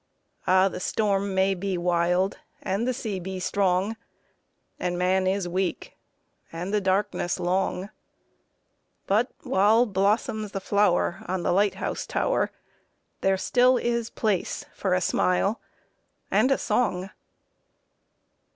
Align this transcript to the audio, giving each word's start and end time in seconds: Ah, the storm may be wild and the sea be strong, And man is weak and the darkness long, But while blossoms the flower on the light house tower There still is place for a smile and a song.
Ah, 0.47 0.67
the 0.67 0.79
storm 0.79 1.35
may 1.35 1.53
be 1.53 1.77
wild 1.77 2.39
and 2.63 2.87
the 2.87 2.91
sea 2.95 3.19
be 3.19 3.39
strong, 3.39 3.95
And 4.79 4.97
man 4.97 5.27
is 5.27 5.47
weak 5.47 5.95
and 6.51 6.73
the 6.73 6.81
darkness 6.81 7.39
long, 7.39 7.91
But 9.05 9.29
while 9.43 9.85
blossoms 9.85 10.53
the 10.53 10.59
flower 10.59 11.21
on 11.27 11.43
the 11.43 11.51
light 11.53 11.75
house 11.75 12.07
tower 12.07 12.49
There 13.21 13.37
still 13.37 13.77
is 13.77 14.09
place 14.09 14.65
for 14.73 14.95
a 14.95 15.01
smile 15.01 15.61
and 16.31 16.49
a 16.49 16.57
song. 16.57 17.11